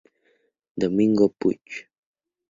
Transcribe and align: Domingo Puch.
Domingo 0.81 1.25
Puch. 1.37 1.69